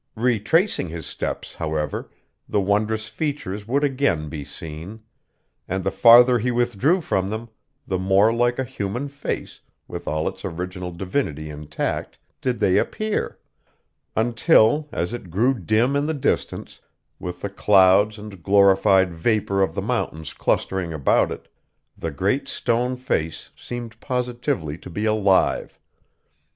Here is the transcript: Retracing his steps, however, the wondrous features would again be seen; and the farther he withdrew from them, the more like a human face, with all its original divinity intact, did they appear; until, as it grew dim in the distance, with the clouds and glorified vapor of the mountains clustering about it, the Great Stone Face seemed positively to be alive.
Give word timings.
Retracing 0.15 0.87
his 0.87 1.05
steps, 1.05 1.53
however, 1.53 2.09
the 2.49 2.59
wondrous 2.59 3.07
features 3.07 3.67
would 3.67 3.83
again 3.83 4.29
be 4.29 4.43
seen; 4.43 5.01
and 5.67 5.83
the 5.83 5.91
farther 5.91 6.39
he 6.39 6.49
withdrew 6.49 7.01
from 7.01 7.29
them, 7.29 7.49
the 7.85 7.99
more 7.99 8.33
like 8.33 8.57
a 8.57 8.63
human 8.63 9.09
face, 9.09 9.59
with 9.87 10.07
all 10.07 10.27
its 10.27 10.43
original 10.43 10.91
divinity 10.91 11.51
intact, 11.51 12.17
did 12.41 12.57
they 12.57 12.77
appear; 12.79 13.37
until, 14.15 14.89
as 14.91 15.13
it 15.13 15.29
grew 15.29 15.53
dim 15.53 15.95
in 15.95 16.07
the 16.07 16.15
distance, 16.15 16.79
with 17.19 17.41
the 17.41 17.49
clouds 17.49 18.17
and 18.17 18.41
glorified 18.41 19.13
vapor 19.13 19.61
of 19.61 19.75
the 19.75 19.83
mountains 19.83 20.33
clustering 20.33 20.91
about 20.91 21.31
it, 21.31 21.47
the 21.95 22.09
Great 22.09 22.47
Stone 22.47 22.95
Face 22.95 23.51
seemed 23.55 23.99
positively 23.99 24.79
to 24.79 24.89
be 24.89 25.05
alive. 25.05 25.79